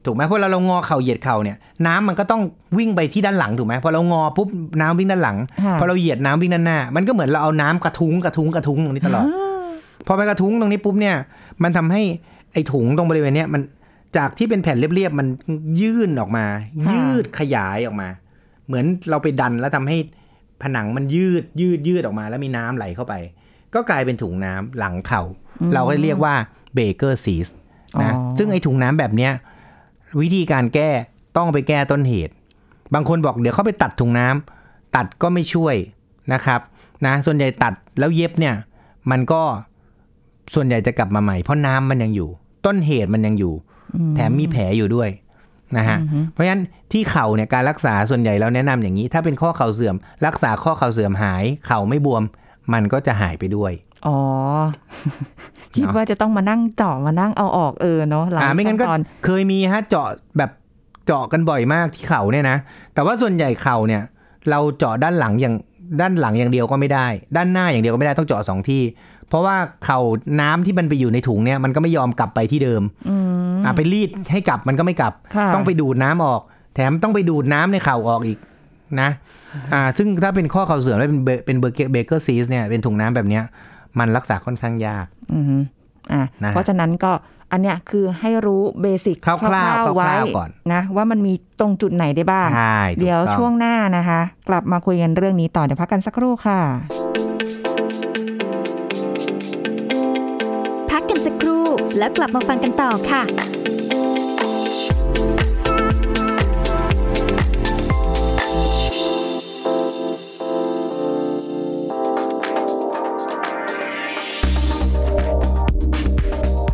[0.06, 2.42] ถูกไหมเพราะเราเรางอเข่าเหยียดเข่าเนี่ย น้ำมันก็ต้อง
[2.78, 4.48] วิ่งไปที่ด้านหลังถูกไหมพอเรางอปุ๊บ
[4.82, 9.28] น้ำวิ่งด้านหลังค่ะพอเราเหยียดน้ำวิ่งด้านหน้า มันก็เหมือนเราเอาน้ำกระทุ้งกระทุ้งกระทุ้งตรงนี้ตลอด
[10.08, 11.16] พอไปกระทุ้งตรงนี้ปุ๊บเนี่ย
[11.64, 12.02] มันทำให้
[12.54, 13.62] ไอ้ถุงตรงบริเวณเนี้ยมัน
[14.18, 15.28] จากที่เป็นแผ่นเรียบๆมัน
[15.82, 16.46] ยื่นออกมา
[16.86, 18.10] ค่ะยืดขยายออกมา
[18.68, 19.98] เหมือนเราไปดันแล้วทำให้
[20.64, 23.14] ผนังมันยืดยืดยืดออกมา แล้วมีน้ำไหลเข้าไป
[23.76, 25.22] ก็กลายเป็นถุงน้ำหลังเข่า
[25.74, 26.36] เราก็เรียกว่า
[26.76, 27.48] เบเกอร์ซีส
[28.02, 29.32] นะอ๋อซึ่งไอ้ถุงน้ำแบบเนี้ย
[30.22, 30.90] วิธีการแก้
[31.38, 32.34] ต้องไปแก้ต้นเหตุ
[32.94, 35.76] บางคนบอกเดี๋ยวเขาไปตัดถุงน้ำตัดก็ไม่ช่วย
[36.34, 36.60] นะครับ
[37.06, 38.56] นะส่วนใหญ่ตัดแล้วเย็บเนี่ย
[39.12, 39.42] มันก็
[40.56, 42.30] ส่วนใหญ่จะกลับมาใหม่เพราะน้ำมันยังอยู่
[42.66, 43.54] ต้นเหตุมันยังอยู่
[44.16, 45.10] แถมมีแผลอยู่ด้วย
[45.78, 45.98] นะฮะ
[46.32, 52.24] เพราะฉะนั้นที่เข่าเนี่ยการรักษาส่วนใหญ่เราแนะนำอย่างนี้ ถ้าเป็นข้อเข่าเสื่อม รักษาข้อเข่าเสื่อมหาย เข่าไม่บวม
[52.74, 53.72] มันก็จะหายไปด้วย
[54.08, 54.18] อ๋อ
[55.76, 60.52] คิดว่าจะต้องมานั่งเจาะมานั่งเอาออกเออเนาะหลายอ่าไม่งั้นก็ขั้ตอนเคยมีฮะเจาะแบบ
[61.06, 62.58] เจาะกันบ่อยมากที่เข่าเนี่ยนะ
[62.94, 64.02] แต่ว่าส่วนใหญ่เข่าเนี่ย
[64.50, 65.56] เราเจาะด้านหลังอย่าง
[66.02, 68.84] ด้านหลังอย่างเดียวก็ไม่ได้ ด้านหน้าอย่างเดียวก็ไม่ได้ต้องเจาะสองที่
[69.30, 70.00] เพราะว่าเข่า
[70.42, 73.16] น้ำที่มันไปอยู่ในถุงเนี่ยมันก็ไม่ยอมกลับไปที่เดิมอื
[73.52, 76.42] มอ่าไปรีดให้กลับมันก็ไม่กลับค่ะต้องไปดูดน้ำออก
[76.76, 78.38] แถมต้องไปดูดน้ำในเข่าออกอีก
[79.02, 79.10] นะ
[79.74, 81.58] อ่าซึ่งถ้าเป็นข้อเข่าเสื่อมแล้วเป็นเบเป็น
[81.92, 83.44] เบเกอร์ซีสเนี่ยเป็นถุงน้ำแบบเนี้ย
[84.00, 85.46] มันรักษาค่อนข้างยากอืม
[86.12, 87.12] อะนะฮะเพราะฉะนั้นก็
[87.52, 96.60] อันเนี้ยคือให้รู้เบสิกคร่าวๆๆไว้คร่าวๆก่อนนะว่ามันมีตรงจุดไหนได้บ้างใช่ถูกเดี๋ยวต้องช่วงหน้านะคะ กลับมาคุยกันเรื่องนี้ต่อเดี๋ยวพักกันสักครู่ค่ะ
[100.92, 101.66] พักกันสักครู่
[101.98, 103.22] แล้วกลับมาฟังกันต่อค่ะ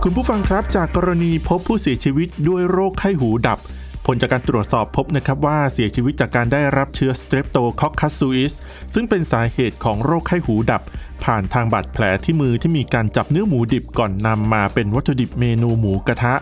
[0.09, 3.59] คุณผู้ฟังครับจากกรณีพบผู้เสียชีวิตด้วยโรคไข้หูดับ
[4.05, 8.53] ผลจากการตรวจสอบพบนะครับว่าเสียชีวิตจากการได้รับเชื้อ Streptococcus suis
[8.93, 10.81] ซึ่งเป็นสาเหตุของโรคไข้หูดับ
[11.23, 16.35] ผ่านทางบาดแผลที่มือที่มีการจับเนื้อหมูดิบก่อนนำมาเป็นวัตถุดิบเมนูหมูกระทะ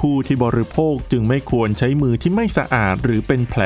[0.00, 3.62] ผู้ที่บริโภคจึงไม่ควรใช้มือที่ไม่สะอาด หรือเป็นแผล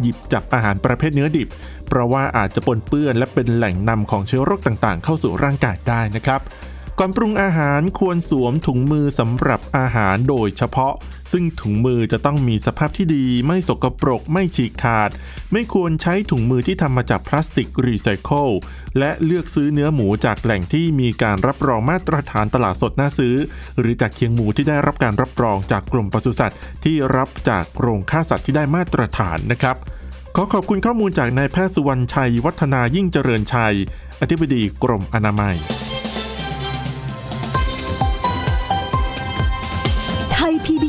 [0.00, 1.48] หยิบจับอาหารประเภทเนื้อดิบ
[1.86, 6.42] เพราะว่าอาจจะปนเปื้อนและเป็นแหล่งนำของเชื้อโรคต่างๆ เข้าสู่ร่างกายได้นะครับ
[7.02, 10.94] ก่อนปรุงอาหารควรสวมถุงมือสำหรับอาหารโดยเฉพาะ
[11.32, 15.10] ซึ่งถุงมือจะต้องมีสภาพที่ดี ไม่สกปรกไม่ฉีกขาด
[15.52, 18.48] ไม่ควรใช้ถุงมือที่ทำมาจากพลาสติกรีไซเคิล
[18.98, 23.34] และเลือกซื้อเนื้อหมูจากแหล่งที่มีการรับรองมาตรฐานตลาดสดน่าซื้อ
[23.78, 29.76] หรือจากเขียงหมูที่ได้รับการรับรองจากกรมปศุสัตว์ ที่รับจากโรงฆ่าสัตว์ที่ได้มาตรฐานนะครับ
[30.36, 33.76] ขอขอบคุณข้อมูลจากนายแพทย์สุวรรณชัย วัฒนายิ่งเจริญชัย
[34.20, 35.58] อธิบดีกรมอนามัย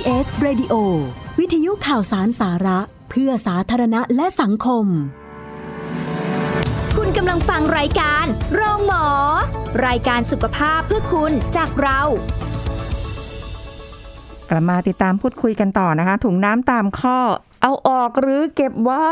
[0.02, 0.74] PBS Radio
[1.40, 4.86] วิทยุข่าวสารสาระ เพื่อสาธารณะและสังคม
[6.98, 9.06] คุณกำลังฟังรายการโรงหมอ
[9.88, 12.00] รายการสุขภาพเพื่อคุณจากเรา
[14.50, 17.20] กลับมาติดตามพูดคุยกันต่อนะคะ ถุงน้ำตามข้อ
[17.62, 19.06] เอาออกหรือเก็บไว้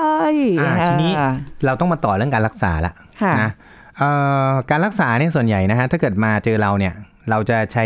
[0.61, 1.29] อ่าทีนี้อ่า
[1.65, 3.51] เราต้องมาต่อเรื่องการรักษาละค่ะนะ
[3.97, 4.09] เอ่
[4.49, 6.93] อการรักษาเนี่ยส่วนใหญ่นะฮะถ้าเกิดมาเจอเราเนี่ย
[7.29, 7.85] เราจะใช้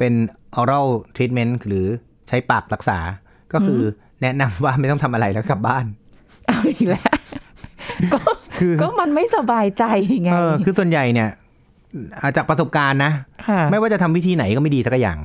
[0.00, 0.14] เป็น
[0.60, 1.86] oral treatment หรือ
[2.28, 2.98] ใช้ปากรักษา
[3.52, 3.80] ก็คือ
[4.22, 5.84] แนะนำว่าไม่ต้องทำอะไรแล้วกลับบ้าน
[6.46, 7.04] เอาอีกแล้ว
[8.14, 8.18] ก็
[8.58, 9.84] คือก็มันไม่สบายใจ
[10.22, 11.30] ไงเออคือส่วนใหญ่เนี่ย
[12.20, 13.12] อ่าจากประสบการณ์นะ
[13.48, 15.18] ค่ะไม่ว่าจะทำวิธีไหนก็ไม่ดีสักอย่าง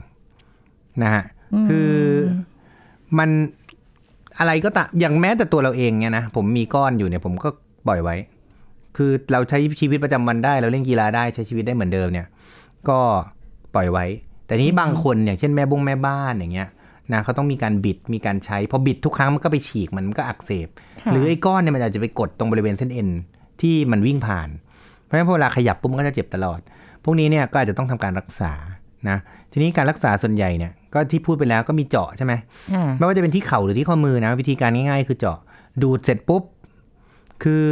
[1.04, 1.24] นะฮะ
[1.70, 1.92] คือ
[3.18, 3.30] มัน
[4.40, 7.50] อะไรก็ตามอย่างแม้แต่ตัวเราเองเนี่ยนะผมมีก้อนอยู่เนี่ยผมก็
[7.88, 8.16] ปล่อยไว้
[8.98, 12.28] คือเราใช้ชีวิตประจำวันได้ เราเล่นกีฬาได้ใช้ชีวิตได้เหมือนเดิมเนี่ย
[12.90, 13.00] ก็
[13.74, 14.06] ปล่อยไว้
[14.46, 16.70] แต่นี้บางคนอย่างเช่นแม่บุ้งแม่บ้านอย่างเงี้ย
[17.14, 20.68] นะเขาต้องมีการบิดมีการใช้พอบิดทุกครั้งมันก็ไปฉีกมันก็อักเสบ
[21.04, 23.10] ค่ะหรือไอ้ก้อนเนี่ยมันอาจจะไปกดตรงบริเวณเส้นเอ็น
[23.62, 24.50] ที่มันวิ่งผ่าน
[25.04, 26.60] เพราะฉะนั้นพอเวลาขยับปุ๊บมันก็จะเจ็บตลอด
[27.04, 28.52] พวกนี้เนี่ยก็อาจจะต้องทำการรักษา
[29.10, 29.18] นะ
[29.52, 32.34] ทีนี้การรักษาส่วนใหญ่เนี่ยก็ที่พูดไปแล้วก็มีเจาะใช่ไหม
[32.74, 35.38] อ่าไม่ว่าจะเป็นที่เข่าหรือที่ข้อมือนะวิธีการง่ายๆ คือเจาะ
[35.82, 36.44] ดูดเสร็จปุ๊บ
[37.44, 37.64] คือ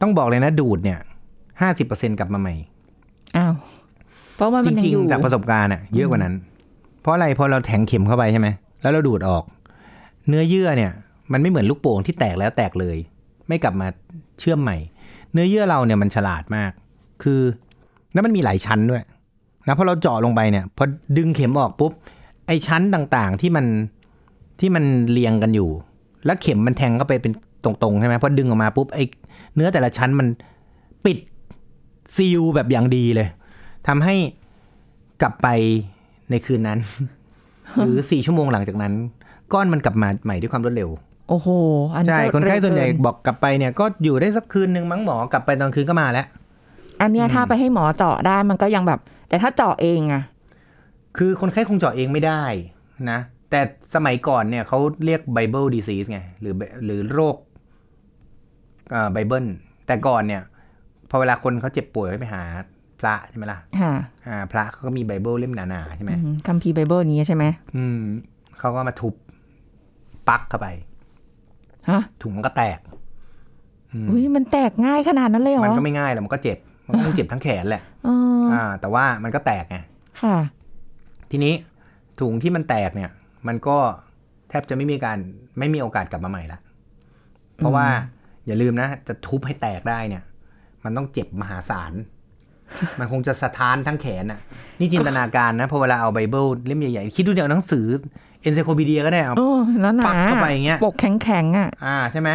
[0.00, 0.98] ต้องบอกเลยนะดูดเนี่ย
[1.60, 2.54] ห้าสิบเปอร์เซ็นกลับมาใหม่
[3.36, 3.54] อ้าว
[4.36, 6.34] เพราะว่าจมันยังริงอยู่ๆจากประสบการณ์อะเยอะกว่านั้น
[7.02, 8.48] เพเพราะอะไรพอเราแทงเข็มเข้าไปใช่ไหม
[8.82, 9.44] แล้วเราดูดออก
[10.28, 10.92] เนื้อเยื่อเนี่ย
[11.32, 12.96] มันไม่เหมือนลูกโป่งที่แตกแล้วแตกเลย
[13.48, 13.86] ไม่กลับมา
[14.40, 14.76] เชื่อมใหม่
[15.32, 16.72] เนื้อเยื่อเราเนี่ยมันฉลาดมาก
[17.22, 17.40] คือ
[18.12, 19.02] แล้วมันมีหลายชั้นด้วย
[19.66, 20.84] นะพอเราเจาะลงไปเนี่ยพอ
[21.16, 21.92] ดึงเข็มออกปุ๊บ
[22.46, 23.66] ไอ้ชั้นต่างๆที่มัน
[24.60, 25.68] ที่มันเรียงกันอยู่
[26.24, 27.32] แล้วเข็มมันแทงเข้าไปเป็น
[27.64, 29.04] ตรงๆใช่ไหมพอดึงออกมาปุ๊บไอ้
[29.54, 30.26] เนื้อแต่ละชั้นมัน
[31.04, 31.18] ปิด
[32.16, 33.28] ซีลแบบอย่างดีเลย
[33.88, 34.14] ทำให้
[35.22, 35.48] กลับไป
[36.30, 36.78] ในคืนนั้น
[37.76, 38.92] หรือสี่ชั่วโมงหลังจากนั้น
[39.52, 40.90] ก้อนมันกลับมาใหม่ด้วยความรวดเร็ว
[41.28, 41.48] โอ้โห
[41.94, 46.26] อันนี้ใช่ก็คนไข้เร็ส่วนใหญ่เกิบอกกลับไปเนี่ย ก็อยู่ได้สักคืนหนึ่งมั้งหมอกลับไปตอนคืนก็มาแล้ว
[47.02, 50.22] อันเนี้ยถ้าไปให้หมอเจาะได้มันก็ยังแบบ แต่ถ้าเจาะเองอะ
[51.18, 52.42] คือคนไข้คงเจาะเองไม่ได้
[53.10, 53.18] นะ
[53.50, 53.60] แต่
[53.94, 57.36] สมัยก่อนเนี่ยเขาเรียก Bible disease ไงหรือหรือโรค
[59.12, 59.46] ไบเบิล
[59.86, 60.42] แต่ก่อนเนี่ย
[61.10, 62.42] พอเวลาคนเขาเจ็บป่วยไปหา
[63.00, 63.92] พระใช่ไหมล่ะค่ะ
[64.26, 67.44] อ่า พระเขาก็มีไบเบิลเล่มหนาๆใช่ไหมอืคัมภีร์ไบเบิลนี้ใช่ไหม
[67.76, 68.00] อืม
[68.58, 69.14] เขาก็มาทุบ
[70.28, 70.68] ปลักเข้าไป
[71.90, 72.78] ฮะถุงมันก็แตก
[73.92, 78.08] อืมอุ้ยมันแตกง่ายขนาดนั้นเลยเหรอ มันก็ไม่ง่ายหรอกมันก็เจ็บ มันก็ต้องเจ็บทั้งแขนแหละเอ
[78.40, 79.76] ออ่า แต่ว่ามันก็แตกไง
[80.22, 80.36] ค่ะ
[81.30, 81.54] ทีนี้
[82.20, 83.10] ถุงที่มันแตกเนี่ย
[83.48, 83.76] มันก็
[84.48, 85.18] แทบจะไม่มีการ
[85.58, 86.58] ไม่มีโอกาสกลับมาใหม่ละ
[87.56, 87.86] เพราะว่า
[88.46, 90.22] อย่าลืมนะ จะทุบให้แตกได้เนี่ย
[90.84, 91.92] มันต้องเจ็บมหาศาล
[92.98, 94.40] มันคงจะสะท้านทั้งแขนน่ะ
[94.78, 97.86] นี่จินตนาการนะพอเวลาเอาไบเบิลเล่มใหญ่ๆ คิดดูเดี๋ยวหนังสือ
[98.42, 99.50] encyclopedia ก็ได้เอาโอ้
[99.80, 102.30] แล้วหนาปักเข้าไปอย่างเงี้ยปกแข็งแข็งๆอะอ่าใช่ไหม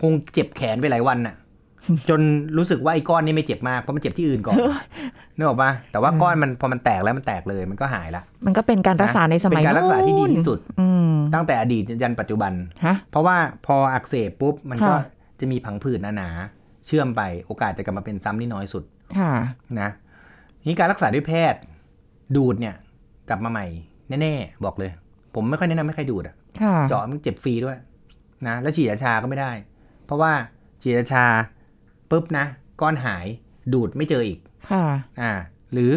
[0.00, 1.34] คงเจ็บแขนไปหลายวันน่ะ
[2.08, 2.20] จน
[2.56, 4.56] รู้สึกว่าไอ้ก้อนนี้ไม่เจ็บมากเพราะมันเจ็บที่อื่นก่อน
[5.36, 12.52] นึกออกปะแต่ว่าก้อนมันพอมันแตกแล้วมันแตกเลยมันก็หายละ มันก็เป็นการรักษาในสมัยเป็นการรักษาที่ดีที่สุดอืมตั้งแต่อดีตยันปัจจุบัน
[12.84, 13.36] ฮะเพราะว่า
[13.66, 15.02] พออักเสบปุ๊บมันก็ค่ะ
[15.40, 18.84] จะมีผังผืดหนาๆเชื่อมไปโอกาสจะกลับมาเป็นซ้ำนี่น้อยสุด
[19.18, 19.32] ค่ะ
[19.80, 19.90] นะ
[20.66, 21.60] นี่การรักษาด้วยแพทย์
[22.36, 22.74] ดูดเนี่ย
[23.28, 23.66] กลับมาใหม่
[24.22, 24.90] แน่ๆบอกเลย
[25.34, 27.76] ผมไม่ค่อยแนะนำให้ใครดูดอะค่ะเจาะมันเจ็บฟรีด้วย
[28.46, 29.50] นะแล้วฉีดยาชาก็ไม่ได้
[30.06, 30.32] เพราะว่า
[30.82, 31.24] ฉีดยาชา
[32.10, 32.44] ปุ๊บนะ
[32.80, 33.26] ก้อนหาย
[33.74, 34.38] ดูดไม่เจออีก
[34.70, 34.84] ค่ะ
[35.20, 35.32] อ่า
[35.72, 35.92] หรือ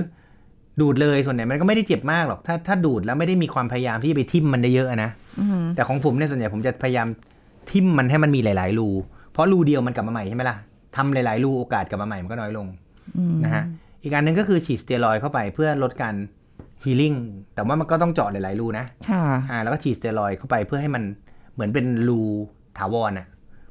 [0.79, 7.07] ดูดเลยส่วนใหญ่มันก็ไม่ได้เจ็บมากหรอก ถ้าถ้าดูดแล้วไม่ได้มีความพยายามที่จะไปทิ่มมันได้เยอะอะนะอืมแต่ของผมเนี่ยส่วนใหญ่ผมจะพยายาม
[7.71, 8.89] ทิ่มมันให้มันมีหลาย ๆ รู
[9.31, 10.57] เพราะรูเดียวมันกลับมาใหม่ใช่ไหมล่ะ
[10.95, 12.88] ทำหลาย ๆ รูโอกาสกลับมาใหม่มันก็น้อยลงอืม
[13.43, 13.63] นะฮะ
[14.03, 16.15] อีกอันหนึ่งก็คือฉีดสเตียรอยด์เข้าไปเพื่อลดการ
[16.83, 17.13] ฮีลิ่ง
[17.55, 21.03] แต่ว่ามันก็ต้องเจาะหลาย ๆ รูนะค่ะอ่าแล้วก็ฉีดสเตียรอยด์เข้าไปเพื่อให้มัน
[21.53, 22.21] เหมือนเป็นรู
[22.77, 23.27] ถาวรอะ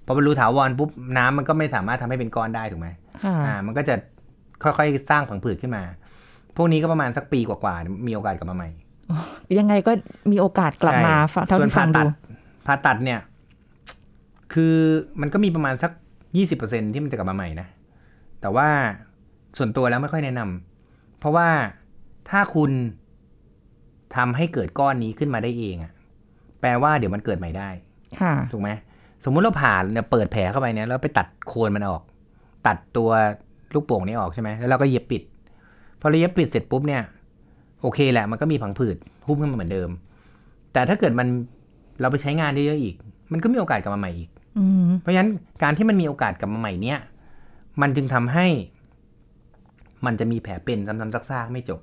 [0.06, 2.88] พอเป็นรูถาวรปุ๊บน้ำมันก็ไม่สามารถทำให้เป็นก้อนได้ถูกไหม
[3.24, 3.94] ค่ะอ่า มันก็จะ
[4.62, 5.82] ค่อยๆ สร้างผังผืดขึ้นมา
[6.56, 8.68] พวกนี้ก็ประมาณสักปีกว่าๆ มีโอกาสกลับมาใหม่
[9.58, 9.92] ยังไงก็
[10.32, 12.08] มีโอกาสกลับมาใช่เท่าส่วนที่ฟัผ่างตัดูด
[12.66, 13.20] ผ่าตัดเนี่ย
[14.52, 14.74] คือ
[15.20, 15.92] มันก็มีประมาณสัก
[16.36, 17.66] ยี่สิบเปอร์เซ็นที่มันจะกลับมาใหม่นะ
[18.40, 18.68] แต่ว่า
[19.58, 21.48] ส่วนตัวแล้วไม่ค่อยแนะนำเพราะว่า
[22.30, 22.70] ถ้าคุณ
[24.16, 25.92] ทำให้เกิดก้อนนี้ขึ้นมาได้เองอะ
[26.60, 27.68] แปลว่าเดี๋ยวมันเกิดใหม่ได้
[28.20, 28.70] ค่ะถูกไหม
[29.24, 32.02] สมมุติเราผ่าเนี่ยเปิดแผลเข้าไปเนี่ยแล้วไปตัดโคนมันออก
[32.66, 33.10] ตัดตัว
[33.74, 35.22] ลูกโป่งนี้ออกใช่ไหมแล้วเราก็เย็บปิด
[36.00, 37.02] พอเราเย็บปิดเสร็จปุ๊บเนี่ย
[37.82, 39.90] โอเคแหละมันก็มีผังผืดหุ้มขึ้นมาเหมือนเดิม
[40.72, 41.28] แต่ถ้าเกิดมัน
[42.00, 42.94] เราไปใช้งานได้เยอะอีก
[43.32, 45.30] มันก็มีโอกาสกลับมาใหม่อีกอืมเพราะฉะนั้น
[45.62, 46.98] การที่มันมีโอกาสกลับมาใหม่เนี่ย
[47.80, 48.46] มันจึงทำให้
[50.06, 51.80] มันจะมีแผลเป็นซ้ำๆซากๆไม่จบ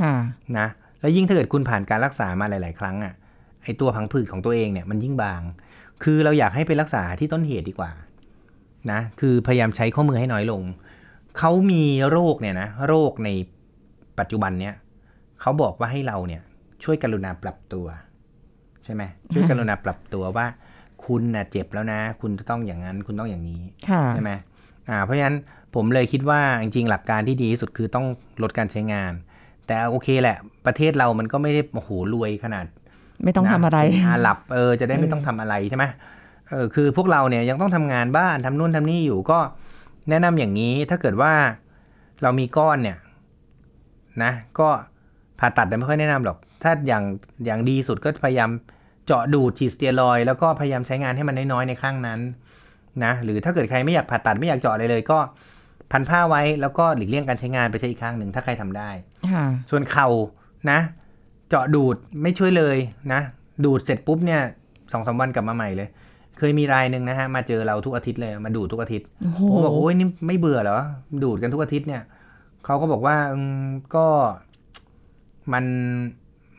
[0.00, 0.14] ค่ะ
[0.58, 0.66] นะ
[1.00, 3.14] แล้วยิ่งถ้าเกิดคุณผ่านการรักษามาหลาย ๆ ครั้งอะ่ะ
[3.62, 5.40] ไอตัวพังผืดของตัวเองเนี่ยมันยิ่งบาง
[6.02, 7.92] คือเราอยากให้ไปรักษาที่ต้นเหตุดีกว่า
[8.92, 10.62] นะคือพยายามใช้ข้อมือให้น้อยลง
[11.38, 13.28] เขามีโรคเนี่ยนะโรคใน
[14.18, 14.74] ปัจจุบันเนี่ย
[15.40, 16.42] เขาบอกว่าให้เราเนี่ย
[16.84, 17.86] ช่วยกรุณาปรับตัว
[18.84, 19.02] ใช่ไหม
[19.32, 20.46] ช่วยกรุณาปรับตัวว่า
[21.04, 24.30] คุณน่ะเจ็บแล้วนะ คุณจะต้องอย่างนั้น คุณต้องอย่างนี้ค่ะใช่ไหม
[24.90, 25.36] อ่าเพราะฉะนั้น
[25.74, 28.06] ผมเลยคิดว่าจริงๆ หลักการที่ดีที่สุดคือต้อง
[28.42, 29.12] ลดการใช้งาน
[29.66, 32.64] แต่โอเคแหละ ประเทศเรามันก็ไม่ได้โอ้โหรวยขนาด
[33.24, 35.84] ไม่ต้องทำอะไรนเป็นอาหรับเออจะได้ไม่ต้องทำอะไรใช่ไหม
[36.50, 39.38] เออคือพวกเราเนี่ยยังต้องทำงานบ้านทำนู่นทำนี่อยู่ก็
[40.10, 41.32] แนะนำอย่างนี้ถ้าเกิดว่า
[42.22, 42.98] เรามีก้อนเนี่ย
[44.22, 44.68] นะ ก็
[45.38, 47.04] ผ่าตัดแต่ไม่ค่อยแนะนำหรอก ถ้าอย่าง
[47.46, 48.50] อย่างดีสุดก็พยายาม
[49.06, 52.20] เจาะดูดฉีดสเตียรอยด์แล้วก็พยายามใช้งานให้มันน้อยๆในข้างนั้น
[53.04, 55.18] นะหรือถ้าเกิดใครไม่อยากผ่าตัดไม่อยากเจาะอะไรเลย ก็
[55.92, 58.90] พันผ้าไว้แล้วก็หลีกเลี่ยงการใช้งานไปใช้อีกข้างหนึ่งถ้าใครทำได้
[59.32, 60.08] ค่ะส่วนเข่า
[60.70, 60.78] นะ
[61.48, 62.76] เจาะดูดไม่ช่วยเลย
[63.12, 63.20] นะ
[63.64, 64.40] ดูดเสร็จปุ๊บเนี่ย
[64.92, 65.88] สองสามวันกลับมาใหม่เลย
[66.38, 70.80] เคยมีรายหนึ่งนะฮะมาเจอเราทุกอาทิตย์เลยมาดูดทุกอาทิตย์โอ้โหผมบอกโอ้ยนี่ไม่เบื่อเหรอ
[71.24, 72.02] ดูดกันทุกอาทิตย์เนี่ย
[72.64, 74.06] เขาก็บอกว่าอืมก็
[75.52, 75.64] มัน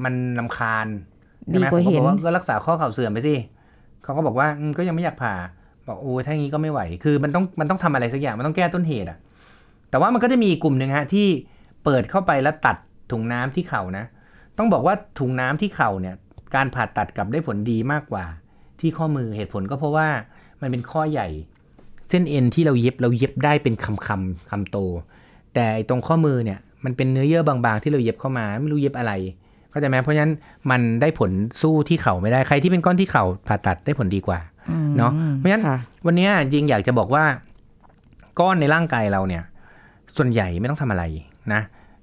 [0.03, 0.87] มันลำคาญ
[1.47, 3.35] ใช่ดีไหมกว่าผมเห็ก็นบอกว่าก็รักษาข้อเข่าเสื่อมไปสิ
[4.03, 5.33] เขาก็บอกว่าอืมก็ยังไม่อยากผ่า
[5.89, 9.17] บอกโอ้ยถ้างี้ก็ไม่ไหว คือมันต้องมันต้องทำอะไรสักอย่างมันต้องแก้ต้นเหตุอะ
[9.89, 11.27] แต่ว่ามันก็จะมีกลุ่มหนึ่งฮะที่
[11.83, 12.77] เปิดเข้าไปแล้วตัด
[13.11, 14.05] ถุงน้ำที่เข่านะ
[14.57, 16.15] ต้องบอกว่าถุงน้ำที่เข่าเนี่ย
[16.55, 18.25] การผ่าตัดกลับได้ผลดีมากกว่า
[18.79, 20.07] ที่ข้อมือเหตุผลก็เพราะว่า
[20.61, 21.27] มันเป็นข้อใหญ่
[22.09, 24.77] เส้นเอ็นที่เราเย็บเราเย็บได้เป็นคำคำคำโต
[25.53, 29.13] แต่ตรงข้อมือเนี่ยมันเป็นเนื้อเยื่อบางๆ ที่เราเย็บเข้ามาไม่รู้เย็บอะไร
[29.71, 30.33] เข้าใจไหมเพราะฉะนั้น
[30.71, 34.39] มันได้ผลสู้ที่เข่าไม่ได้ใครที่เป็นก้อนที่เข่าผ่าตัดได้ผลดีกว่า
[34.97, 37.23] เนาะเพราะฉะนั้นค่ะวันนี้จริงอยากจะบอกว่า
[38.39, 39.43] ก้อนในร่างกายเราเนี่ย
[40.17, 41.03] ส่วนใหญ่ไม่ต้องทำอะไร
[41.53, 41.61] นะ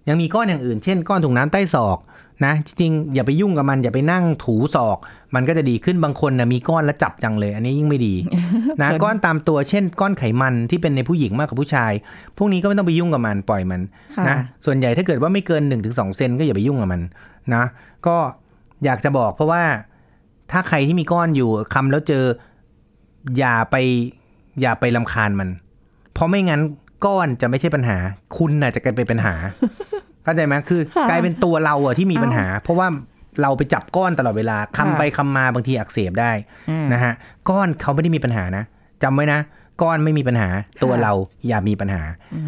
[0.08, 1.98] ยังมีก้อนอย่างอื่นเช่นก้อนถุงน้ำใต้ศอก
[2.44, 4.98] นะจริงๆอย่าไปยุ่งกับมันอย่าไปนั่งถูศอก
[5.34, 8.14] มันก็จะดีขึ้นบางคนนะมีก้อนแล้วจับจังเลย อันนี้ยิ่งไม่ดี
[8.82, 11.92] นะก้อนตามตัวเช่น ก้อนไขมันที่เป็นในผู้หญิงมากกว่าผู้ชาย
[12.36, 13.80] พวกนี้ก็ไม่ต้องไปยุ่งกับมันปล่อยมัน
[14.16, 17.02] ค่ะนะส่วนใหญ่ถ้าเกิดว่าไม่เกิน 1-2เซนก็อย่าไปยุ่งกับมัน
[17.54, 17.64] นะ
[18.06, 18.16] ก็
[18.84, 19.64] อยากจะบอกเพราะว่า
[20.52, 22.24] ถ้าใครที่มีก้อนอยู่คำแล้วเจอ
[23.38, 23.76] อย่าไป
[24.60, 25.48] อย่าไปลำคาญมัน
[26.12, 26.60] เพราะไม่งั้น
[27.06, 27.96] ก้อนจะไม่ใช่ปัญหา
[28.36, 29.34] คุณน่ะจะกลายเป็นปัญหา
[30.24, 32.88] เข้าใจไหมคือค่ะกลายเป็นตัวเราอะที่มีปัญหา เพราะว่า
[33.42, 36.32] เราไปจับก้อนตลอดเวลาคำค่ะไปคำมาบางทีอักเสบได้
[36.70, 37.12] อืมนะฮะ
[37.48, 38.64] ก้อนเขาไม่ได้มีปัญหานะ
[39.02, 39.40] จำไว้นะ
[39.82, 40.48] ก้อนไม่มีปัญหา
[40.82, 41.12] ตัวเรา
[41.48, 42.02] อย่ามีปัญหา